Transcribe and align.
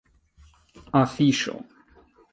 afiŝo 1.01 1.55